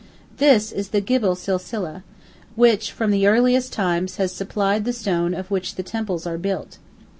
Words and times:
This 0.37 0.71
is 0.71 0.87
the 0.89 0.99
Gibel 0.99 1.35
Silsileh, 1.35 2.01
which 2.55 2.91
from 2.91 3.11
the 3.11 3.27
earliest 3.27 3.71
times 3.71 4.15
has 4.15 4.31
supplied 4.33 4.83
the 4.83 4.93
stone 4.93 5.35
of 5.35 5.51
which 5.51 5.75
the 5.75 5.83
temples 5.83 6.25
are 6.25 6.39
built. 6.39 6.79